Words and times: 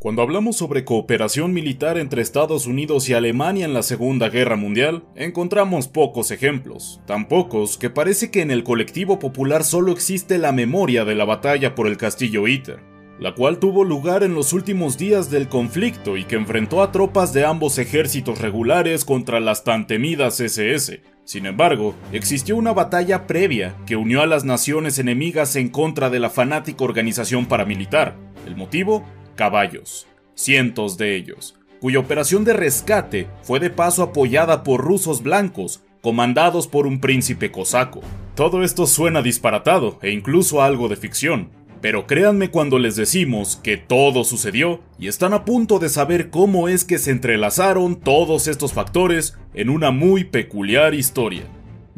Cuando 0.00 0.22
hablamos 0.22 0.56
sobre 0.56 0.84
cooperación 0.84 1.52
militar 1.52 1.98
entre 1.98 2.22
Estados 2.22 2.68
Unidos 2.68 3.08
y 3.08 3.14
Alemania 3.14 3.64
en 3.64 3.74
la 3.74 3.82
Segunda 3.82 4.28
Guerra 4.28 4.54
Mundial, 4.54 5.02
encontramos 5.16 5.88
pocos 5.88 6.30
ejemplos, 6.30 7.00
tan 7.04 7.26
pocos 7.26 7.78
que 7.78 7.90
parece 7.90 8.30
que 8.30 8.42
en 8.42 8.52
el 8.52 8.62
colectivo 8.62 9.18
popular 9.18 9.64
solo 9.64 9.90
existe 9.90 10.38
la 10.38 10.52
memoria 10.52 11.04
de 11.04 11.16
la 11.16 11.24
batalla 11.24 11.74
por 11.74 11.88
el 11.88 11.96
castillo 11.96 12.46
Iter, 12.46 12.78
la 13.18 13.34
cual 13.34 13.58
tuvo 13.58 13.82
lugar 13.82 14.22
en 14.22 14.36
los 14.36 14.52
últimos 14.52 14.98
días 14.98 15.32
del 15.32 15.48
conflicto 15.48 16.16
y 16.16 16.22
que 16.22 16.36
enfrentó 16.36 16.80
a 16.80 16.92
tropas 16.92 17.32
de 17.32 17.44
ambos 17.44 17.76
ejércitos 17.78 18.40
regulares 18.40 19.04
contra 19.04 19.40
las 19.40 19.64
tan 19.64 19.88
temidas 19.88 20.38
SS. 20.38 21.02
Sin 21.24 21.44
embargo, 21.44 21.96
existió 22.12 22.56
una 22.56 22.72
batalla 22.72 23.26
previa 23.26 23.74
que 23.84 23.96
unió 23.96 24.22
a 24.22 24.26
las 24.26 24.44
naciones 24.44 25.00
enemigas 25.00 25.56
en 25.56 25.68
contra 25.68 26.08
de 26.08 26.20
la 26.20 26.30
fanática 26.30 26.84
organización 26.84 27.46
paramilitar. 27.46 28.16
El 28.46 28.56
motivo, 28.56 29.04
caballos, 29.38 30.08
cientos 30.34 30.98
de 30.98 31.14
ellos, 31.14 31.54
cuya 31.80 32.00
operación 32.00 32.42
de 32.44 32.54
rescate 32.54 33.28
fue 33.42 33.60
de 33.60 33.70
paso 33.70 34.02
apoyada 34.02 34.64
por 34.64 34.80
rusos 34.82 35.22
blancos, 35.22 35.80
comandados 36.02 36.66
por 36.66 36.88
un 36.88 37.00
príncipe 37.00 37.52
cosaco. 37.52 38.00
Todo 38.34 38.64
esto 38.64 38.88
suena 38.88 39.22
disparatado 39.22 40.00
e 40.02 40.10
incluso 40.10 40.60
algo 40.60 40.88
de 40.88 40.96
ficción, 40.96 41.50
pero 41.80 42.08
créanme 42.08 42.50
cuando 42.50 42.80
les 42.80 42.96
decimos 42.96 43.54
que 43.62 43.76
todo 43.76 44.24
sucedió 44.24 44.80
y 44.98 45.06
están 45.06 45.32
a 45.32 45.44
punto 45.44 45.78
de 45.78 45.88
saber 45.88 46.30
cómo 46.30 46.68
es 46.68 46.84
que 46.84 46.98
se 46.98 47.12
entrelazaron 47.12 47.94
todos 47.94 48.48
estos 48.48 48.72
factores 48.72 49.38
en 49.54 49.70
una 49.70 49.92
muy 49.92 50.24
peculiar 50.24 50.94
historia. 50.94 51.44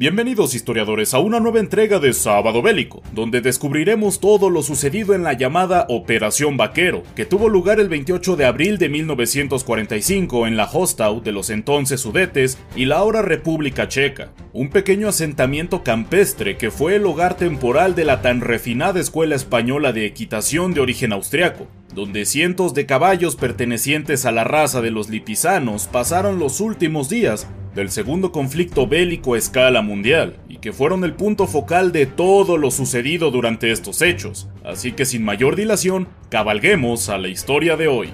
Bienvenidos 0.00 0.54
historiadores 0.54 1.12
a 1.12 1.18
una 1.18 1.40
nueva 1.40 1.60
entrega 1.60 1.98
de 1.98 2.14
Sábado 2.14 2.62
Bélico, 2.62 3.02
donde 3.12 3.42
descubriremos 3.42 4.18
todo 4.18 4.48
lo 4.48 4.62
sucedido 4.62 5.12
en 5.12 5.22
la 5.22 5.34
llamada 5.34 5.84
Operación 5.90 6.56
Vaquero, 6.56 7.02
que 7.14 7.26
tuvo 7.26 7.50
lugar 7.50 7.80
el 7.80 7.90
28 7.90 8.36
de 8.36 8.46
abril 8.46 8.78
de 8.78 8.88
1945 8.88 10.46
en 10.46 10.56
la 10.56 10.64
Hostau 10.64 11.20
de 11.20 11.32
los 11.32 11.50
entonces 11.50 12.00
Sudetes 12.00 12.56
y 12.74 12.86
la 12.86 12.96
ahora 12.96 13.20
República 13.20 13.88
Checa, 13.88 14.32
un 14.54 14.70
pequeño 14.70 15.06
asentamiento 15.06 15.84
campestre 15.84 16.56
que 16.56 16.70
fue 16.70 16.96
el 16.96 17.04
hogar 17.04 17.36
temporal 17.36 17.94
de 17.94 18.06
la 18.06 18.22
tan 18.22 18.40
refinada 18.40 19.00
Escuela 19.00 19.34
Española 19.34 19.92
de 19.92 20.06
Equitación 20.06 20.72
de 20.72 20.80
origen 20.80 21.12
austriaco, 21.12 21.66
donde 21.94 22.24
cientos 22.24 22.72
de 22.72 22.86
caballos 22.86 23.36
pertenecientes 23.36 24.24
a 24.24 24.32
la 24.32 24.44
raza 24.44 24.80
de 24.80 24.92
los 24.92 25.10
lipizanos 25.10 25.88
pasaron 25.88 26.38
los 26.38 26.62
últimos 26.62 27.10
días 27.10 27.46
del 27.74 27.90
segundo 27.90 28.32
conflicto 28.32 28.86
bélico 28.86 29.34
a 29.34 29.38
escala 29.38 29.82
mundial, 29.82 30.36
y 30.48 30.58
que 30.58 30.72
fueron 30.72 31.04
el 31.04 31.14
punto 31.14 31.46
focal 31.46 31.92
de 31.92 32.06
todo 32.06 32.58
lo 32.58 32.70
sucedido 32.70 33.30
durante 33.30 33.70
estos 33.70 34.02
hechos. 34.02 34.48
Así 34.64 34.92
que 34.92 35.04
sin 35.04 35.24
mayor 35.24 35.56
dilación, 35.56 36.08
cabalguemos 36.28 37.08
a 37.08 37.18
la 37.18 37.28
historia 37.28 37.76
de 37.76 37.88
hoy. 37.88 38.10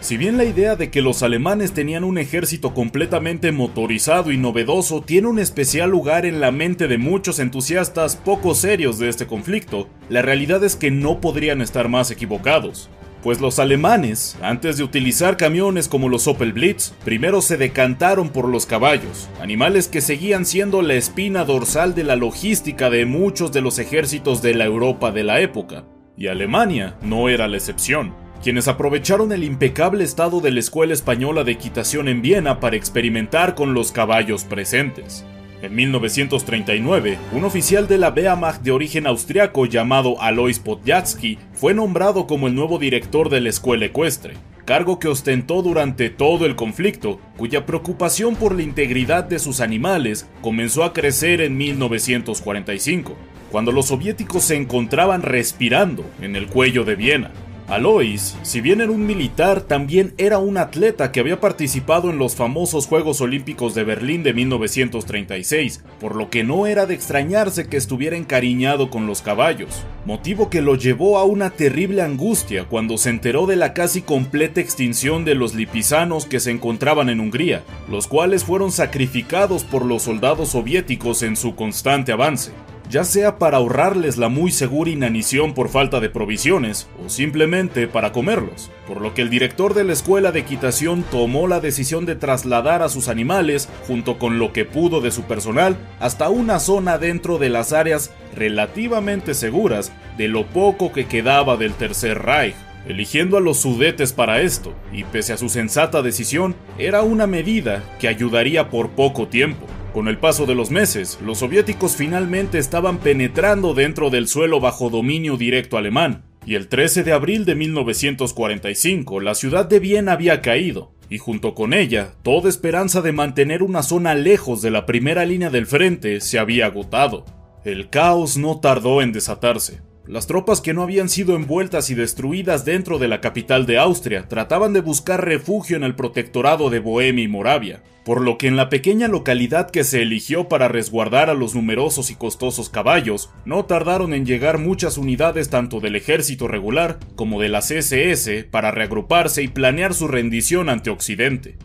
Si 0.00 0.16
bien 0.16 0.36
la 0.36 0.44
idea 0.44 0.76
de 0.76 0.90
que 0.90 1.02
los 1.02 1.22
alemanes 1.22 1.72
tenían 1.72 2.04
un 2.04 2.18
ejército 2.18 2.74
completamente 2.74 3.50
motorizado 3.50 4.30
y 4.30 4.36
novedoso 4.36 5.00
tiene 5.00 5.26
un 5.26 5.38
especial 5.38 5.90
lugar 5.90 6.26
en 6.26 6.38
la 6.38 6.52
mente 6.52 6.86
de 6.86 6.98
muchos 6.98 7.38
entusiastas 7.38 8.14
poco 8.14 8.54
serios 8.54 8.98
de 8.98 9.08
este 9.08 9.26
conflicto, 9.26 9.88
la 10.08 10.22
realidad 10.22 10.62
es 10.62 10.76
que 10.76 10.90
no 10.90 11.20
podrían 11.20 11.60
estar 11.60 11.88
más 11.88 12.10
equivocados 12.10 12.90
pues 13.22 13.40
los 13.40 13.58
alemanes, 13.58 14.36
antes 14.42 14.76
de 14.76 14.84
utilizar 14.84 15.36
camiones 15.36 15.88
como 15.88 16.08
los 16.08 16.28
Opel 16.28 16.52
Blitz, 16.52 16.92
primero 17.04 17.40
se 17.40 17.56
decantaron 17.56 18.28
por 18.30 18.48
los 18.48 18.66
caballos, 18.66 19.28
animales 19.40 19.88
que 19.88 20.00
seguían 20.00 20.46
siendo 20.46 20.82
la 20.82 20.94
espina 20.94 21.44
dorsal 21.44 21.94
de 21.94 22.04
la 22.04 22.16
logística 22.16 22.90
de 22.90 23.06
muchos 23.06 23.52
de 23.52 23.60
los 23.60 23.78
ejércitos 23.78 24.42
de 24.42 24.54
la 24.54 24.64
Europa 24.64 25.12
de 25.12 25.24
la 25.24 25.40
época, 25.40 25.84
y 26.16 26.28
Alemania 26.28 26.96
no 27.02 27.28
era 27.28 27.48
la 27.48 27.56
excepción 27.56 28.26
quienes 28.42 28.68
aprovecharon 28.68 29.32
el 29.32 29.44
impecable 29.44 30.04
estado 30.04 30.40
de 30.40 30.50
la 30.50 30.60
Escuela 30.60 30.92
Española 30.92 31.42
de 31.42 31.52
Equitación 31.52 32.06
en 32.06 32.22
Viena 32.22 32.60
para 32.60 32.76
experimentar 32.76 33.54
con 33.54 33.74
los 33.74 33.92
caballos 33.92 34.44
presentes. 34.44 35.24
En 35.62 35.74
1939, 35.74 37.18
un 37.32 37.44
oficial 37.44 37.88
de 37.88 37.96
la 37.96 38.10
Wehrmacht 38.10 38.62
de 38.62 38.72
origen 38.72 39.06
austriaco 39.06 39.64
llamado 39.64 40.20
Alois 40.20 40.58
Podjatsky 40.58 41.38
fue 41.54 41.72
nombrado 41.72 42.26
como 42.26 42.46
el 42.46 42.54
nuevo 42.54 42.78
director 42.78 43.30
de 43.30 43.40
la 43.40 43.48
escuela 43.48 43.86
ecuestre, 43.86 44.34
cargo 44.66 44.98
que 44.98 45.08
ostentó 45.08 45.62
durante 45.62 46.10
todo 46.10 46.44
el 46.44 46.56
conflicto, 46.56 47.18
cuya 47.38 47.64
preocupación 47.64 48.36
por 48.36 48.54
la 48.54 48.62
integridad 48.62 49.24
de 49.24 49.38
sus 49.38 49.60
animales 49.60 50.28
comenzó 50.42 50.84
a 50.84 50.92
crecer 50.92 51.40
en 51.40 51.56
1945, 51.56 53.16
cuando 53.50 53.72
los 53.72 53.86
soviéticos 53.86 54.44
se 54.44 54.56
encontraban 54.56 55.22
respirando 55.22 56.04
en 56.20 56.36
el 56.36 56.48
cuello 56.48 56.84
de 56.84 56.96
Viena. 56.96 57.30
Alois, 57.68 58.36
si 58.42 58.60
bien 58.60 58.80
era 58.80 58.92
un 58.92 59.06
militar, 59.06 59.60
también 59.60 60.14
era 60.18 60.38
un 60.38 60.56
atleta 60.56 61.10
que 61.10 61.18
había 61.18 61.40
participado 61.40 62.10
en 62.10 62.18
los 62.18 62.36
famosos 62.36 62.86
Juegos 62.86 63.20
Olímpicos 63.20 63.74
de 63.74 63.82
Berlín 63.82 64.22
de 64.22 64.32
1936, 64.32 65.82
por 65.98 66.14
lo 66.14 66.30
que 66.30 66.44
no 66.44 66.68
era 66.68 66.86
de 66.86 66.94
extrañarse 66.94 67.68
que 67.68 67.76
estuviera 67.76 68.16
encariñado 68.16 68.88
con 68.88 69.08
los 69.08 69.20
caballos, 69.20 69.82
motivo 70.04 70.48
que 70.48 70.62
lo 70.62 70.76
llevó 70.76 71.18
a 71.18 71.24
una 71.24 71.50
terrible 71.50 72.02
angustia 72.02 72.66
cuando 72.66 72.98
se 72.98 73.10
enteró 73.10 73.46
de 73.46 73.56
la 73.56 73.74
casi 73.74 74.00
completa 74.00 74.60
extinción 74.60 75.24
de 75.24 75.34
los 75.34 75.56
lipizanos 75.56 76.24
que 76.24 76.38
se 76.38 76.52
encontraban 76.52 77.08
en 77.08 77.18
Hungría, 77.18 77.64
los 77.90 78.06
cuales 78.06 78.44
fueron 78.44 78.70
sacrificados 78.70 79.64
por 79.64 79.84
los 79.84 80.02
soldados 80.02 80.50
soviéticos 80.50 81.24
en 81.24 81.34
su 81.34 81.56
constante 81.56 82.12
avance 82.12 82.52
ya 82.88 83.04
sea 83.04 83.38
para 83.38 83.58
ahorrarles 83.58 84.16
la 84.16 84.28
muy 84.28 84.50
segura 84.50 84.90
inanición 84.90 85.54
por 85.54 85.68
falta 85.68 86.00
de 86.00 86.08
provisiones 86.08 86.88
o 87.04 87.08
simplemente 87.08 87.88
para 87.88 88.12
comerlos, 88.12 88.70
por 88.86 89.00
lo 89.00 89.14
que 89.14 89.22
el 89.22 89.30
director 89.30 89.74
de 89.74 89.84
la 89.84 89.92
escuela 89.92 90.32
de 90.32 90.40
equitación 90.40 91.04
tomó 91.10 91.48
la 91.48 91.60
decisión 91.60 92.06
de 92.06 92.14
trasladar 92.14 92.82
a 92.82 92.88
sus 92.88 93.08
animales, 93.08 93.68
junto 93.86 94.18
con 94.18 94.38
lo 94.38 94.52
que 94.52 94.64
pudo 94.64 95.00
de 95.00 95.10
su 95.10 95.22
personal, 95.22 95.76
hasta 96.00 96.28
una 96.28 96.60
zona 96.60 96.98
dentro 96.98 97.38
de 97.38 97.50
las 97.50 97.72
áreas 97.72 98.12
relativamente 98.34 99.34
seguras 99.34 99.92
de 100.16 100.28
lo 100.28 100.46
poco 100.46 100.92
que 100.92 101.06
quedaba 101.06 101.56
del 101.56 101.74
Tercer 101.74 102.22
Reich 102.22 102.54
eligiendo 102.88 103.36
a 103.36 103.40
los 103.40 103.58
sudetes 103.58 104.12
para 104.12 104.40
esto, 104.40 104.72
y 104.92 105.04
pese 105.04 105.32
a 105.32 105.36
su 105.36 105.48
sensata 105.48 106.02
decisión, 106.02 106.54
era 106.78 107.02
una 107.02 107.26
medida 107.26 107.82
que 107.98 108.08
ayudaría 108.08 108.70
por 108.70 108.90
poco 108.90 109.26
tiempo. 109.26 109.66
Con 109.96 110.08
el 110.08 110.18
paso 110.18 110.44
de 110.44 110.54
los 110.54 110.70
meses, 110.70 111.18
los 111.24 111.38
soviéticos 111.38 111.96
finalmente 111.96 112.58
estaban 112.58 112.98
penetrando 112.98 113.72
dentro 113.72 114.10
del 114.10 114.28
suelo 114.28 114.60
bajo 114.60 114.90
dominio 114.90 115.38
directo 115.38 115.78
alemán, 115.78 116.26
y 116.44 116.54
el 116.54 116.68
13 116.68 117.02
de 117.02 117.14
abril 117.14 117.46
de 117.46 117.54
1945 117.54 119.20
la 119.20 119.34
ciudad 119.34 119.64
de 119.64 119.80
Viena 119.80 120.12
había 120.12 120.42
caído, 120.42 120.92
y 121.08 121.16
junto 121.16 121.54
con 121.54 121.72
ella, 121.72 122.12
toda 122.22 122.50
esperanza 122.50 123.00
de 123.00 123.12
mantener 123.12 123.62
una 123.62 123.82
zona 123.82 124.14
lejos 124.14 124.60
de 124.60 124.70
la 124.70 124.84
primera 124.84 125.24
línea 125.24 125.48
del 125.48 125.64
frente 125.64 126.20
se 126.20 126.38
había 126.38 126.66
agotado. 126.66 127.24
El 127.64 127.88
caos 127.88 128.36
no 128.36 128.60
tardó 128.60 129.00
en 129.00 129.12
desatarse. 129.12 129.80
Las 130.08 130.28
tropas 130.28 130.60
que 130.60 130.72
no 130.72 130.82
habían 130.82 131.08
sido 131.08 131.34
envueltas 131.34 131.90
y 131.90 131.96
destruidas 131.96 132.64
dentro 132.64 132.98
de 132.98 133.08
la 133.08 133.20
capital 133.20 133.66
de 133.66 133.78
Austria 133.78 134.28
trataban 134.28 134.72
de 134.72 134.80
buscar 134.80 135.24
refugio 135.24 135.76
en 135.76 135.82
el 135.82 135.96
protectorado 135.96 136.70
de 136.70 136.78
Bohemia 136.78 137.24
y 137.24 137.28
Moravia, 137.28 137.82
por 138.04 138.20
lo 138.20 138.38
que 138.38 138.46
en 138.46 138.54
la 138.54 138.68
pequeña 138.68 139.08
localidad 139.08 139.68
que 139.68 139.82
se 139.82 140.02
eligió 140.02 140.48
para 140.48 140.68
resguardar 140.68 141.28
a 141.28 141.34
los 141.34 141.56
numerosos 141.56 142.12
y 142.12 142.14
costosos 142.14 142.68
caballos, 142.68 143.30
no 143.44 143.64
tardaron 143.64 144.14
en 144.14 144.24
llegar 144.24 144.58
muchas 144.58 144.96
unidades 144.96 145.50
tanto 145.50 145.80
del 145.80 145.96
ejército 145.96 146.46
regular 146.46 147.00
como 147.16 147.40
de 147.40 147.48
las 147.48 147.72
SS 147.72 148.44
para 148.44 148.70
reagruparse 148.70 149.42
y 149.42 149.48
planear 149.48 149.92
su 149.92 150.06
rendición 150.06 150.68
ante 150.68 150.90
Occidente. 150.90 151.56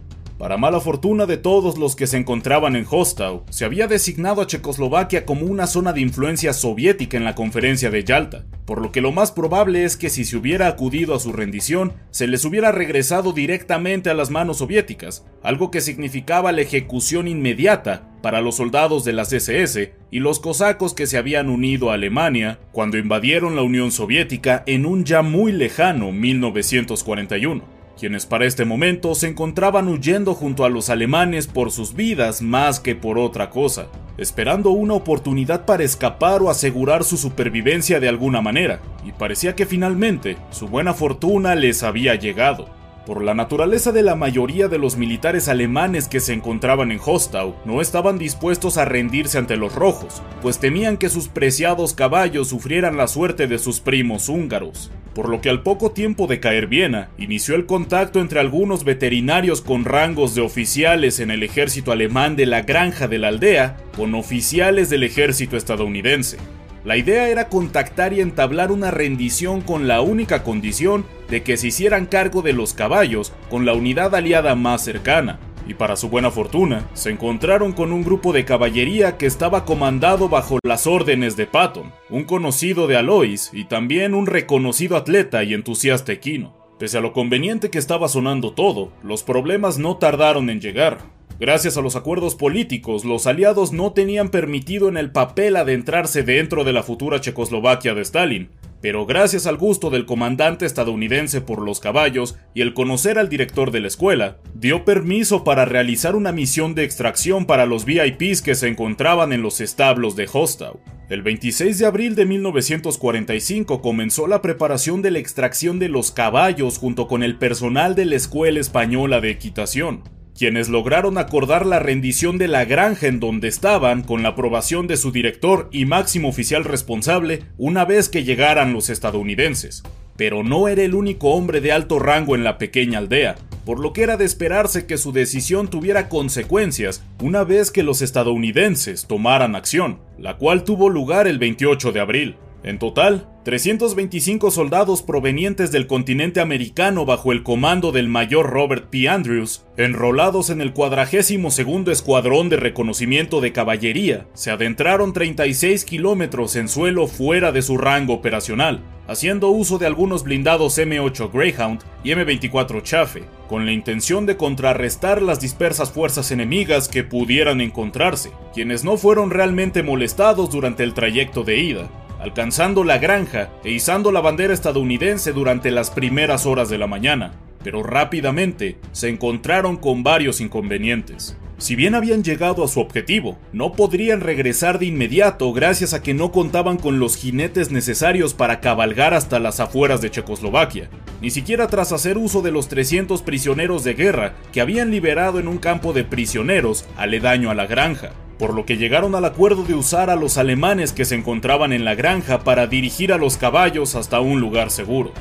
Para 0.41 0.57
mala 0.57 0.79
fortuna 0.79 1.27
de 1.27 1.37
todos 1.37 1.77
los 1.77 1.95
que 1.95 2.07
se 2.07 2.17
encontraban 2.17 2.75
en 2.75 2.87
Hostau, 2.89 3.43
se 3.51 3.63
había 3.63 3.85
designado 3.85 4.41
a 4.41 4.47
Checoslovaquia 4.47 5.23
como 5.23 5.45
una 5.45 5.67
zona 5.67 5.93
de 5.93 6.01
influencia 6.01 6.51
soviética 6.53 7.15
en 7.15 7.25
la 7.25 7.35
conferencia 7.35 7.91
de 7.91 8.03
Yalta, 8.03 8.45
por 8.65 8.81
lo 8.81 8.91
que 8.91 9.01
lo 9.01 9.11
más 9.11 9.31
probable 9.31 9.83
es 9.83 9.97
que 9.97 10.09
si 10.09 10.25
se 10.25 10.35
hubiera 10.35 10.65
acudido 10.65 11.13
a 11.13 11.19
su 11.19 11.31
rendición, 11.31 11.93
se 12.09 12.25
les 12.25 12.43
hubiera 12.43 12.71
regresado 12.71 13.33
directamente 13.33 14.09
a 14.09 14.15
las 14.15 14.31
manos 14.31 14.57
soviéticas, 14.57 15.23
algo 15.43 15.69
que 15.69 15.79
significaba 15.79 16.51
la 16.51 16.61
ejecución 16.61 17.27
inmediata 17.27 18.09
para 18.23 18.41
los 18.41 18.55
soldados 18.55 19.05
de 19.05 19.13
las 19.13 19.31
SS 19.33 19.93
y 20.09 20.21
los 20.21 20.39
cosacos 20.39 20.95
que 20.95 21.05
se 21.05 21.19
habían 21.19 21.49
unido 21.49 21.91
a 21.91 21.93
Alemania 21.93 22.57
cuando 22.71 22.97
invadieron 22.97 23.55
la 23.55 23.61
Unión 23.61 23.91
Soviética 23.91 24.63
en 24.65 24.87
un 24.87 25.05
ya 25.05 25.21
muy 25.21 25.51
lejano 25.51 26.11
1941. 26.11 27.70
Quienes 27.99 28.25
para 28.25 28.45
este 28.45 28.65
momento 28.65 29.15
se 29.15 29.27
encontraban 29.27 29.87
huyendo 29.87 30.33
junto 30.33 30.65
a 30.65 30.69
los 30.69 30.89
alemanes 30.89 31.47
por 31.47 31.71
sus 31.71 31.93
vidas 31.93 32.41
más 32.41 32.79
que 32.79 32.95
por 32.95 33.19
otra 33.19 33.49
cosa, 33.49 33.87
esperando 34.17 34.71
una 34.71 34.95
oportunidad 34.95 35.65
para 35.65 35.83
escapar 35.83 36.41
o 36.41 36.49
asegurar 36.49 37.03
su 37.03 37.17
supervivencia 37.17 37.99
de 37.99 38.09
alguna 38.09 38.41
manera, 38.41 38.81
y 39.05 39.11
parecía 39.11 39.55
que 39.55 39.65
finalmente 39.65 40.37
su 40.49 40.67
buena 40.67 40.93
fortuna 40.93 41.55
les 41.55 41.83
había 41.83 42.15
llegado. 42.15 42.80
Por 43.05 43.23
la 43.23 43.33
naturaleza 43.33 43.91
de 43.91 44.03
la 44.03 44.15
mayoría 44.15 44.67
de 44.67 44.77
los 44.77 44.95
militares 44.95 45.47
alemanes 45.47 46.07
que 46.07 46.19
se 46.19 46.33
encontraban 46.33 46.91
en 46.91 46.99
Hostau, 47.03 47.55
no 47.65 47.81
estaban 47.81 48.19
dispuestos 48.19 48.77
a 48.77 48.85
rendirse 48.85 49.39
ante 49.39 49.57
los 49.57 49.73
rojos, 49.73 50.21
pues 50.43 50.59
temían 50.59 50.97
que 50.97 51.09
sus 51.09 51.27
preciados 51.27 51.95
caballos 51.95 52.49
sufrieran 52.49 52.97
la 52.97 53.07
suerte 53.07 53.47
de 53.47 53.57
sus 53.57 53.79
primos 53.79 54.29
húngaros. 54.29 54.91
Por 55.15 55.29
lo 55.29 55.41
que 55.41 55.49
al 55.49 55.63
poco 55.63 55.91
tiempo 55.91 56.27
de 56.27 56.39
caer 56.39 56.67
Viena, 56.67 57.09
inició 57.17 57.55
el 57.55 57.65
contacto 57.65 58.21
entre 58.21 58.39
algunos 58.39 58.83
veterinarios 58.83 59.61
con 59.61 59.83
rangos 59.83 60.35
de 60.35 60.41
oficiales 60.41 61.19
en 61.19 61.31
el 61.31 61.41
ejército 61.41 61.91
alemán 61.91 62.35
de 62.35 62.45
la 62.45 62.61
granja 62.61 63.07
de 63.07 63.17
la 63.17 63.29
aldea 63.29 63.77
con 63.97 64.13
oficiales 64.13 64.91
del 64.91 65.03
ejército 65.03 65.57
estadounidense. 65.57 66.37
La 66.83 66.97
idea 66.97 67.29
era 67.29 67.47
contactar 67.47 68.11
y 68.11 68.21
entablar 68.21 68.71
una 68.71 68.89
rendición 68.89 69.61
con 69.61 69.87
la 69.87 70.01
única 70.01 70.43
condición 70.43 71.05
de 71.29 71.43
que 71.43 71.55
se 71.55 71.67
hicieran 71.67 72.07
cargo 72.07 72.41
de 72.41 72.53
los 72.53 72.73
caballos 72.73 73.33
con 73.51 73.65
la 73.65 73.73
unidad 73.73 74.15
aliada 74.15 74.55
más 74.55 74.83
cercana. 74.83 75.39
Y 75.67 75.75
para 75.75 75.95
su 75.95 76.09
buena 76.09 76.31
fortuna, 76.31 76.89
se 76.93 77.11
encontraron 77.11 77.71
con 77.73 77.93
un 77.93 78.03
grupo 78.03 78.33
de 78.33 78.45
caballería 78.45 79.17
que 79.17 79.27
estaba 79.27 79.63
comandado 79.63 80.27
bajo 80.27 80.57
las 80.63 80.87
órdenes 80.87 81.37
de 81.37 81.45
Patton, 81.45 81.91
un 82.09 82.23
conocido 82.23 82.87
de 82.87 82.97
Alois 82.97 83.51
y 83.53 83.65
también 83.65 84.15
un 84.15 84.25
reconocido 84.25 84.97
atleta 84.97 85.43
y 85.43 85.53
entusiasta 85.53 86.11
equino. 86.11 86.57
Pese 86.79 86.97
a 86.97 87.01
lo 87.01 87.13
conveniente 87.13 87.69
que 87.69 87.77
estaba 87.77 88.07
sonando 88.07 88.53
todo, 88.53 88.91
los 89.03 89.21
problemas 89.21 89.77
no 89.77 89.97
tardaron 89.97 90.49
en 90.49 90.61
llegar. 90.61 90.97
Gracias 91.41 91.75
a 91.75 91.81
los 91.81 91.95
acuerdos 91.95 92.35
políticos, 92.35 93.03
los 93.03 93.25
aliados 93.25 93.73
no 93.73 93.93
tenían 93.93 94.29
permitido 94.29 94.89
en 94.89 94.95
el 94.95 95.11
papel 95.11 95.55
adentrarse 95.55 96.21
dentro 96.21 96.63
de 96.63 96.71
la 96.71 96.83
futura 96.83 97.19
Checoslovaquia 97.19 97.95
de 97.95 98.01
Stalin, 98.03 98.49
pero 98.79 99.07
gracias 99.07 99.47
al 99.47 99.57
gusto 99.57 99.89
del 99.89 100.05
comandante 100.05 100.67
estadounidense 100.67 101.41
por 101.41 101.63
los 101.63 101.79
caballos 101.79 102.37
y 102.53 102.61
el 102.61 102.75
conocer 102.75 103.17
al 103.17 103.27
director 103.27 103.71
de 103.71 103.79
la 103.79 103.87
escuela, 103.87 104.37
dio 104.53 104.85
permiso 104.85 105.43
para 105.43 105.65
realizar 105.65 106.15
una 106.15 106.31
misión 106.31 106.75
de 106.75 106.83
extracción 106.83 107.47
para 107.47 107.65
los 107.65 107.85
VIPs 107.85 108.43
que 108.43 108.53
se 108.53 108.67
encontraban 108.67 109.33
en 109.33 109.41
los 109.41 109.61
establos 109.61 110.15
de 110.15 110.29
Hostau. 110.31 110.79
El 111.09 111.23
26 111.23 111.79
de 111.79 111.87
abril 111.87 112.13
de 112.13 112.27
1945 112.27 113.81
comenzó 113.81 114.27
la 114.27 114.43
preparación 114.43 115.01
de 115.01 115.09
la 115.09 115.17
extracción 115.17 115.79
de 115.79 115.89
los 115.89 116.11
caballos 116.11 116.77
junto 116.77 117.07
con 117.07 117.23
el 117.23 117.39
personal 117.39 117.95
de 117.95 118.05
la 118.05 118.15
Escuela 118.17 118.59
Española 118.59 119.21
de 119.21 119.31
Equitación 119.31 120.03
quienes 120.41 120.69
lograron 120.69 121.19
acordar 121.19 121.67
la 121.67 121.77
rendición 121.77 122.39
de 122.39 122.47
la 122.47 122.65
granja 122.65 123.05
en 123.05 123.19
donde 123.19 123.47
estaban 123.47 124.01
con 124.01 124.23
la 124.23 124.29
aprobación 124.29 124.87
de 124.87 124.97
su 124.97 125.11
director 125.11 125.69
y 125.71 125.85
máximo 125.85 126.29
oficial 126.29 126.63
responsable 126.63 127.43
una 127.59 127.85
vez 127.85 128.09
que 128.09 128.23
llegaran 128.23 128.73
los 128.73 128.89
estadounidenses. 128.89 129.83
Pero 130.17 130.41
no 130.41 130.67
era 130.67 130.81
el 130.81 130.95
único 130.95 131.29
hombre 131.29 131.61
de 131.61 131.71
alto 131.71 131.99
rango 131.99 132.33
en 132.33 132.43
la 132.43 132.57
pequeña 132.57 132.97
aldea, 132.97 133.35
por 133.65 133.79
lo 133.79 133.93
que 133.93 134.01
era 134.01 134.17
de 134.17 134.25
esperarse 134.25 134.87
que 134.87 134.97
su 134.97 135.11
decisión 135.11 135.67
tuviera 135.67 136.09
consecuencias 136.09 137.03
una 137.21 137.43
vez 137.43 137.69
que 137.69 137.83
los 137.83 138.01
estadounidenses 138.01 139.05
tomaran 139.05 139.55
acción, 139.55 139.99
la 140.17 140.37
cual 140.37 140.63
tuvo 140.63 140.89
lugar 140.89 141.27
el 141.27 141.37
28 141.37 141.91
de 141.91 141.99
abril. 141.99 142.35
En 142.63 142.77
total, 142.77 143.27
325 143.43 144.51
soldados 144.51 145.01
provenientes 145.01 145.71
del 145.71 145.87
continente 145.87 146.41
americano 146.41 147.05
bajo 147.05 147.31
el 147.31 147.41
comando 147.41 147.91
del 147.91 148.07
mayor 148.07 148.51
Robert 148.51 148.89
P. 148.91 149.09
Andrews, 149.09 149.65
enrolados 149.77 150.51
en 150.51 150.61
el 150.61 150.71
42 150.71 151.87
Escuadrón 151.87 152.49
de 152.49 152.57
Reconocimiento 152.57 153.41
de 153.41 153.51
Caballería, 153.51 154.27
se 154.35 154.51
adentraron 154.51 155.11
36 155.11 155.85
kilómetros 155.85 156.55
en 156.55 156.67
suelo 156.67 157.07
fuera 157.07 157.51
de 157.51 157.63
su 157.63 157.79
rango 157.79 158.13
operacional, 158.13 158.83
haciendo 159.07 159.49
uso 159.49 159.79
de 159.79 159.87
algunos 159.87 160.23
blindados 160.23 160.77
M8 160.77 161.31
Greyhound 161.33 161.81
y 162.03 162.11
M24 162.11 162.83
Chafe, 162.83 163.23
con 163.49 163.65
la 163.65 163.71
intención 163.71 164.27
de 164.27 164.37
contrarrestar 164.37 165.21
las 165.21 165.41
dispersas 165.41 165.91
fuerzas 165.91 166.31
enemigas 166.31 166.87
que 166.87 167.03
pudieran 167.03 167.59
encontrarse, 167.59 168.31
quienes 168.53 168.83
no 168.83 168.97
fueron 168.97 169.31
realmente 169.31 169.81
molestados 169.81 170.51
durante 170.51 170.83
el 170.83 170.93
trayecto 170.93 171.43
de 171.43 171.59
ida, 171.59 171.89
alcanzando 172.21 172.83
la 172.83 172.99
granja 172.99 173.49
e 173.63 173.71
izando 173.71 174.11
la 174.11 174.21
bandera 174.21 174.53
estadounidense 174.53 175.33
durante 175.33 175.71
las 175.71 175.89
primeras 175.89 176.45
horas 176.45 176.69
de 176.69 176.77
la 176.77 176.87
mañana, 176.87 177.33
pero 177.63 177.83
rápidamente 177.83 178.77
se 178.91 179.09
encontraron 179.09 179.77
con 179.77 180.03
varios 180.03 180.39
inconvenientes. 180.39 181.35
Si 181.57 181.75
bien 181.75 181.93
habían 181.93 182.23
llegado 182.23 182.63
a 182.63 182.67
su 182.67 182.79
objetivo, 182.79 183.37
no 183.53 183.73
podrían 183.73 184.21
regresar 184.21 184.79
de 184.79 184.87
inmediato 184.87 185.53
gracias 185.53 185.93
a 185.93 186.01
que 186.01 186.15
no 186.15 186.31
contaban 186.31 186.77
con 186.77 186.99
los 186.99 187.17
jinetes 187.17 187.69
necesarios 187.69 188.33
para 188.33 188.61
cabalgar 188.61 189.13
hasta 189.13 189.39
las 189.39 189.59
afueras 189.59 190.01
de 190.01 190.09
Checoslovaquia, 190.09 190.89
ni 191.21 191.29
siquiera 191.29 191.67
tras 191.67 191.91
hacer 191.91 192.17
uso 192.17 192.41
de 192.41 192.51
los 192.51 192.67
300 192.67 193.21
prisioneros 193.21 193.83
de 193.83 193.93
guerra 193.93 194.33
que 194.51 194.61
habían 194.61 194.89
liberado 194.89 195.39
en 195.39 195.47
un 195.47 195.59
campo 195.59 195.93
de 195.93 196.03
prisioneros 196.03 196.85
aledaño 196.97 197.51
a 197.51 197.53
la 197.53 197.67
granja 197.67 198.13
por 198.41 198.55
lo 198.55 198.65
que 198.65 198.77
llegaron 198.77 199.13
al 199.13 199.25
acuerdo 199.25 199.63
de 199.65 199.75
usar 199.75 200.09
a 200.09 200.15
los 200.15 200.39
alemanes 200.39 200.93
que 200.93 201.05
se 201.05 201.13
encontraban 201.13 201.73
en 201.73 201.85
la 201.85 201.93
granja 201.93 202.39
para 202.39 202.65
dirigir 202.65 203.13
a 203.13 203.19
los 203.19 203.37
caballos 203.37 203.93
hasta 203.93 204.19
un 204.19 204.39
lugar 204.39 204.71
seguro. 204.71 205.11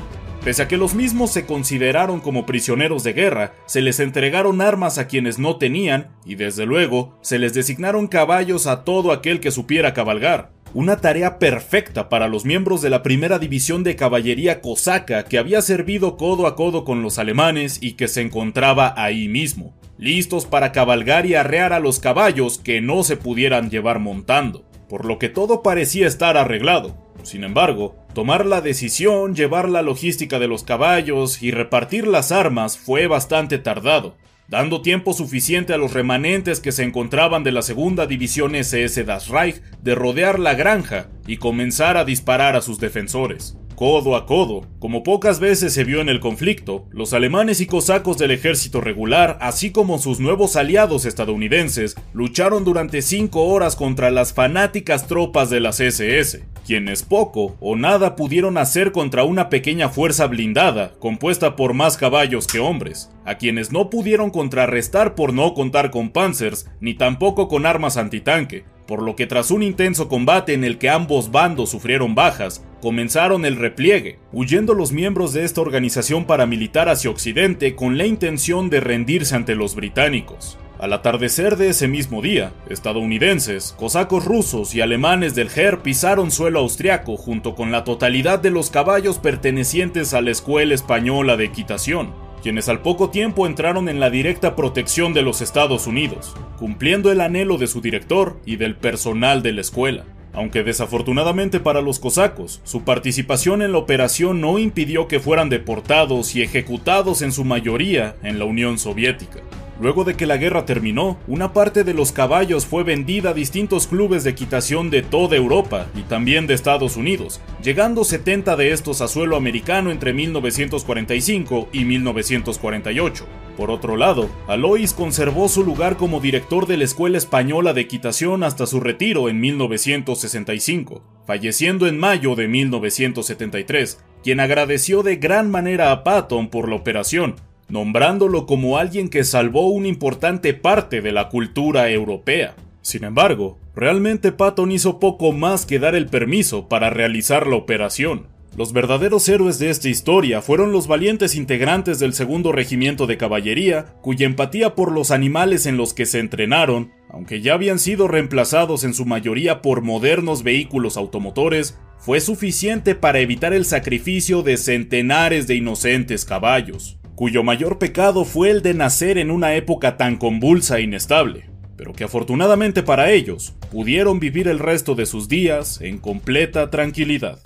Pese 0.43 0.63
a 0.63 0.67
que 0.67 0.75
los 0.75 0.95
mismos 0.95 1.29
se 1.29 1.45
consideraron 1.45 2.19
como 2.19 2.47
prisioneros 2.47 3.03
de 3.03 3.13
guerra, 3.13 3.53
se 3.67 3.81
les 3.81 3.99
entregaron 3.99 4.59
armas 4.59 4.97
a 4.97 5.05
quienes 5.05 5.37
no 5.37 5.57
tenían 5.57 6.07
y 6.25 6.33
desde 6.33 6.65
luego 6.65 7.15
se 7.21 7.37
les 7.37 7.53
designaron 7.53 8.07
caballos 8.07 8.65
a 8.65 8.83
todo 8.83 9.11
aquel 9.11 9.39
que 9.39 9.51
supiera 9.51 9.93
cabalgar. 9.93 10.49
Una 10.73 10.97
tarea 10.97 11.37
perfecta 11.37 12.09
para 12.09 12.27
los 12.27 12.43
miembros 12.43 12.81
de 12.81 12.89
la 12.89 13.03
primera 13.03 13.37
división 13.37 13.83
de 13.83 13.95
caballería 13.95 14.61
cosaca 14.61 15.25
que 15.25 15.37
había 15.37 15.61
servido 15.61 16.17
codo 16.17 16.47
a 16.47 16.55
codo 16.55 16.85
con 16.85 17.03
los 17.03 17.19
alemanes 17.19 17.77
y 17.83 17.93
que 17.93 18.07
se 18.07 18.21
encontraba 18.21 18.95
ahí 18.97 19.27
mismo 19.27 19.75
listos 20.01 20.47
para 20.47 20.71
cabalgar 20.71 21.27
y 21.27 21.35
arrear 21.35 21.73
a 21.73 21.79
los 21.79 21.99
caballos 21.99 22.57
que 22.57 22.81
no 22.81 23.03
se 23.03 23.17
pudieran 23.17 23.69
llevar 23.69 23.99
montando, 23.99 24.65
por 24.89 25.05
lo 25.05 25.19
que 25.19 25.29
todo 25.29 25.61
parecía 25.61 26.07
estar 26.07 26.37
arreglado. 26.37 26.97
Sin 27.21 27.43
embargo, 27.43 27.95
tomar 28.15 28.47
la 28.47 28.61
decisión, 28.61 29.35
llevar 29.35 29.69
la 29.69 29.83
logística 29.83 30.39
de 30.39 30.47
los 30.47 30.63
caballos 30.63 31.43
y 31.43 31.51
repartir 31.51 32.07
las 32.07 32.31
armas 32.31 32.79
fue 32.79 33.05
bastante 33.05 33.59
tardado, 33.59 34.17
dando 34.47 34.81
tiempo 34.81 35.13
suficiente 35.13 35.71
a 35.71 35.77
los 35.77 35.93
remanentes 35.93 36.59
que 36.59 36.71
se 36.71 36.83
encontraban 36.83 37.43
de 37.43 37.51
la 37.51 37.61
segunda 37.61 38.07
división 38.07 38.55
SS 38.55 39.03
Das 39.03 39.27
Reich 39.27 39.61
de 39.83 39.93
rodear 39.93 40.39
la 40.39 40.55
granja 40.55 41.09
y 41.27 41.37
comenzar 41.37 41.97
a 41.97 42.05
disparar 42.05 42.55
a 42.55 42.61
sus 42.61 42.79
defensores 42.79 43.55
codo 43.81 44.15
a 44.15 44.27
codo. 44.27 44.67
Como 44.77 45.01
pocas 45.01 45.39
veces 45.39 45.73
se 45.73 45.83
vio 45.83 46.01
en 46.01 46.09
el 46.09 46.19
conflicto, 46.19 46.85
los 46.91 47.13
alemanes 47.13 47.61
y 47.61 47.65
cosacos 47.65 48.19
del 48.19 48.29
ejército 48.29 48.79
regular, 48.79 49.39
así 49.41 49.71
como 49.71 49.97
sus 49.97 50.19
nuevos 50.19 50.55
aliados 50.55 51.05
estadounidenses, 51.05 51.95
lucharon 52.13 52.63
durante 52.63 53.01
cinco 53.01 53.45
horas 53.45 53.75
contra 53.75 54.11
las 54.11 54.33
fanáticas 54.33 55.07
tropas 55.07 55.49
de 55.49 55.61
las 55.61 55.79
SS, 55.79 56.43
quienes 56.63 57.01
poco 57.01 57.57
o 57.59 57.75
nada 57.75 58.15
pudieron 58.15 58.59
hacer 58.59 58.91
contra 58.91 59.23
una 59.23 59.49
pequeña 59.49 59.89
fuerza 59.89 60.27
blindada, 60.27 60.93
compuesta 60.99 61.55
por 61.55 61.73
más 61.73 61.97
caballos 61.97 62.45
que 62.45 62.59
hombres, 62.59 63.09
a 63.25 63.39
quienes 63.39 63.71
no 63.71 63.89
pudieron 63.89 64.29
contrarrestar 64.29 65.15
por 65.15 65.33
no 65.33 65.55
contar 65.55 65.89
con 65.89 66.11
panzers, 66.11 66.69
ni 66.81 66.93
tampoco 66.93 67.47
con 67.47 67.65
armas 67.65 67.97
antitanque, 67.97 68.63
por 68.91 69.03
lo 69.03 69.15
que 69.15 69.25
tras 69.25 69.51
un 69.51 69.63
intenso 69.63 70.09
combate 70.09 70.53
en 70.53 70.65
el 70.65 70.77
que 70.77 70.89
ambos 70.89 71.31
bandos 71.31 71.69
sufrieron 71.69 72.13
bajas, 72.13 72.61
comenzaron 72.81 73.45
el 73.45 73.55
repliegue, 73.55 74.19
huyendo 74.33 74.73
los 74.73 74.91
miembros 74.91 75.31
de 75.31 75.45
esta 75.45 75.61
organización 75.61 76.25
paramilitar 76.25 76.89
hacia 76.89 77.09
Occidente 77.09 77.73
con 77.73 77.97
la 77.97 78.05
intención 78.05 78.69
de 78.69 78.81
rendirse 78.81 79.33
ante 79.33 79.55
los 79.55 79.75
británicos. 79.75 80.57
Al 80.77 80.91
atardecer 80.91 81.55
de 81.55 81.69
ese 81.69 81.87
mismo 81.87 82.21
día, 82.21 82.51
estadounidenses, 82.69 83.73
cosacos 83.79 84.25
rusos 84.25 84.75
y 84.75 84.81
alemanes 84.81 85.35
del 85.35 85.49
Heer 85.49 85.79
pisaron 85.79 86.29
suelo 86.29 86.59
austriaco 86.59 87.15
junto 87.15 87.55
con 87.55 87.71
la 87.71 87.85
totalidad 87.85 88.39
de 88.39 88.51
los 88.51 88.71
caballos 88.71 89.19
pertenecientes 89.19 90.13
a 90.13 90.19
la 90.19 90.31
Escuela 90.31 90.73
Española 90.73 91.37
de 91.37 91.45
Equitación, 91.45 92.11
quienes 92.41 92.69
al 92.69 92.81
poco 92.81 93.09
tiempo 93.09 93.45
entraron 93.47 93.87
en 93.89 93.99
la 93.99 94.09
directa 94.09 94.55
protección 94.55 95.13
de 95.13 95.21
los 95.21 95.41
Estados 95.41 95.87
Unidos, 95.87 96.35
cumpliendo 96.57 97.11
el 97.11 97.21
anhelo 97.21 97.57
de 97.57 97.67
su 97.67 97.81
director 97.81 98.39
y 98.45 98.55
del 98.55 98.75
personal 98.75 99.43
de 99.43 99.53
la 99.53 99.61
escuela. 99.61 100.05
Aunque 100.33 100.63
desafortunadamente 100.63 101.59
para 101.59 101.81
los 101.81 101.99
cosacos, 101.99 102.61
su 102.63 102.83
participación 102.83 103.61
en 103.61 103.73
la 103.73 103.79
operación 103.79 104.39
no 104.39 104.59
impidió 104.59 105.07
que 105.07 105.19
fueran 105.19 105.49
deportados 105.49 106.35
y 106.35 106.41
ejecutados 106.41 107.21
en 107.21 107.31
su 107.31 107.43
mayoría 107.43 108.15
en 108.23 108.39
la 108.39 108.45
Unión 108.45 108.77
Soviética. 108.77 109.39
Luego 109.81 110.03
de 110.03 110.13
que 110.13 110.27
la 110.27 110.37
guerra 110.37 110.65
terminó, 110.65 111.17
una 111.27 111.53
parte 111.53 111.83
de 111.83 111.95
los 111.95 112.11
caballos 112.11 112.67
fue 112.67 112.83
vendida 112.83 113.31
a 113.31 113.33
distintos 113.33 113.87
clubes 113.87 114.23
de 114.23 114.29
equitación 114.29 114.91
de 114.91 115.01
toda 115.01 115.35
Europa 115.35 115.87
y 115.95 116.01
también 116.01 116.45
de 116.45 116.53
Estados 116.53 116.97
Unidos, 116.97 117.41
llegando 117.63 118.03
70 118.03 118.55
de 118.55 118.73
estos 118.73 119.01
a 119.01 119.07
suelo 119.07 119.35
americano 119.35 119.89
entre 119.89 120.13
1945 120.13 121.69
y 121.73 121.85
1948. 121.85 123.25
Por 123.57 123.69
otro 123.69 123.97
lado, 123.97 124.29
Alois 124.47 124.93
conservó 124.93 125.49
su 125.49 125.63
lugar 125.63 125.97
como 125.97 126.19
director 126.19 126.67
de 126.67 126.77
la 126.77 126.85
Escuela 126.85 127.17
Española 127.17 127.73
de 127.73 127.81
Equitación 127.81 128.43
hasta 128.43 128.65
su 128.65 128.79
retiro 128.79 129.29
en 129.29 129.39
1965, 129.39 131.03
falleciendo 131.27 131.87
en 131.87 131.99
mayo 131.99 132.35
de 132.35 132.47
1973, 132.47 133.99
quien 134.23 134.39
agradeció 134.39 135.03
de 135.03 135.17
gran 135.17 135.51
manera 135.51 135.91
a 135.91 136.03
Patton 136.03 136.49
por 136.49 136.69
la 136.69 136.75
operación, 136.75 137.35
nombrándolo 137.67 138.45
como 138.45 138.77
alguien 138.77 139.09
que 139.09 139.23
salvó 139.23 139.67
una 139.67 139.87
importante 139.87 140.53
parte 140.53 141.01
de 141.01 141.11
la 141.11 141.29
cultura 141.29 141.89
europea. 141.89 142.55
Sin 142.81 143.03
embargo, 143.03 143.59
realmente 143.75 144.31
Patton 144.31 144.71
hizo 144.71 144.99
poco 144.99 145.31
más 145.33 145.65
que 145.65 145.79
dar 145.79 145.95
el 145.95 146.07
permiso 146.07 146.67
para 146.67 146.89
realizar 146.89 147.47
la 147.47 147.57
operación. 147.57 148.27
Los 148.57 148.73
verdaderos 148.73 149.27
héroes 149.29 149.59
de 149.59 149.69
esta 149.69 149.87
historia 149.87 150.41
fueron 150.41 150.71
los 150.71 150.87
valientes 150.87 151.35
integrantes 151.35 151.99
del 151.99 152.13
segundo 152.13 152.51
regimiento 152.51 153.07
de 153.07 153.17
caballería, 153.17 153.85
cuya 154.01 154.25
empatía 154.25 154.75
por 154.75 154.91
los 154.91 155.11
animales 155.11 155.65
en 155.65 155.77
los 155.77 155.93
que 155.93 156.05
se 156.05 156.19
entrenaron, 156.19 156.91
aunque 157.09 157.41
ya 157.41 157.53
habían 157.53 157.79
sido 157.79 158.07
reemplazados 158.07 158.83
en 158.83 158.93
su 158.93 159.05
mayoría 159.05 159.61
por 159.61 159.81
modernos 159.81 160.43
vehículos 160.43 160.97
automotores, 160.97 161.77
fue 161.97 162.19
suficiente 162.19 162.95
para 162.95 163.19
evitar 163.19 163.53
el 163.53 163.65
sacrificio 163.65 164.43
de 164.43 164.57
centenares 164.57 165.47
de 165.47 165.55
inocentes 165.55 166.25
caballos 166.25 166.97
cuyo 167.21 167.43
mayor 167.43 167.77
pecado 167.77 168.25
fue 168.25 168.49
el 168.49 168.63
de 168.63 168.73
nacer 168.73 169.19
en 169.19 169.29
una 169.29 169.53
época 169.53 169.95
tan 169.95 170.17
convulsa 170.17 170.79
e 170.79 170.81
inestable, 170.81 171.45
pero 171.77 171.93
que 171.93 172.03
afortunadamente 172.03 172.81
para 172.81 173.11
ellos 173.11 173.53
pudieron 173.71 174.19
vivir 174.19 174.47
el 174.47 174.57
resto 174.57 174.95
de 174.95 175.05
sus 175.05 175.29
días 175.29 175.79
en 175.81 175.99
completa 175.99 176.71
tranquilidad. 176.71 177.37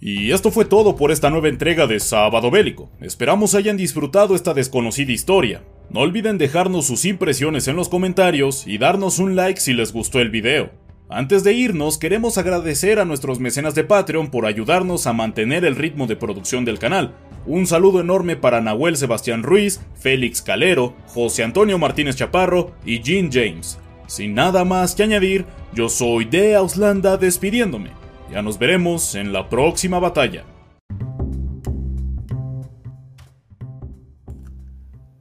Y 0.00 0.30
esto 0.30 0.52
fue 0.52 0.64
todo 0.64 0.94
por 0.94 1.10
esta 1.10 1.28
nueva 1.28 1.48
entrega 1.48 1.88
de 1.88 1.98
Sábado 1.98 2.52
Bélico. 2.52 2.88
Esperamos 3.00 3.56
hayan 3.56 3.76
disfrutado 3.76 4.36
esta 4.36 4.54
desconocida 4.54 5.10
historia. 5.10 5.64
No 5.90 6.00
olviden 6.00 6.38
dejarnos 6.38 6.86
sus 6.86 7.04
impresiones 7.04 7.66
en 7.66 7.74
los 7.74 7.88
comentarios 7.88 8.66
y 8.66 8.78
darnos 8.78 9.18
un 9.18 9.34
like 9.34 9.60
si 9.60 9.72
les 9.72 9.92
gustó 9.92 10.20
el 10.20 10.30
video. 10.30 10.70
Antes 11.10 11.42
de 11.42 11.54
irnos, 11.54 11.98
queremos 11.98 12.38
agradecer 12.38 13.00
a 13.00 13.06
nuestros 13.06 13.40
mecenas 13.40 13.74
de 13.74 13.82
Patreon 13.82 14.30
por 14.30 14.46
ayudarnos 14.46 15.06
a 15.06 15.14
mantener 15.14 15.64
el 15.64 15.74
ritmo 15.74 16.06
de 16.06 16.16
producción 16.16 16.64
del 16.64 16.78
canal. 16.78 17.14
Un 17.46 17.66
saludo 17.66 18.00
enorme 18.00 18.36
para 18.36 18.60
Nahuel 18.60 18.96
Sebastián 18.96 19.42
Ruiz, 19.42 19.80
Félix 19.98 20.42
Calero, 20.42 20.94
José 21.06 21.42
Antonio 21.42 21.78
Martínez 21.78 22.14
Chaparro 22.14 22.72
y 22.84 23.00
Jean 23.00 23.30
James. 23.32 23.78
Sin 24.06 24.34
nada 24.34 24.64
más 24.64 24.94
que 24.94 25.02
añadir, 25.02 25.46
yo 25.74 25.88
soy 25.88 26.26
de 26.26 26.54
Auslanda 26.54 27.16
despidiéndome. 27.16 27.90
Ya 28.30 28.42
nos 28.42 28.58
veremos 28.58 29.14
en 29.14 29.32
la 29.32 29.48
próxima 29.48 29.98
batalla. 29.98 30.44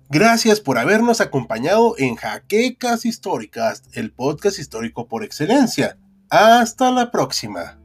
Gracias 0.10 0.60
por 0.60 0.78
habernos 0.78 1.22
acompañado 1.22 1.96
en 1.98 2.16
Jaquecas 2.16 3.06
Históricas, 3.06 3.84
el 3.94 4.12
podcast 4.12 4.60
histórico 4.60 5.08
por 5.08 5.24
excelencia. 5.24 5.98
Hasta 6.30 6.92
la 6.92 7.12
próxima. 7.12 7.77